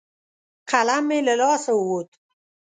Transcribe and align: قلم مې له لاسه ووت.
قلم 0.71 1.03
مې 1.07 1.19
له 1.27 1.33
لاسه 1.41 1.71
ووت. 1.75 2.09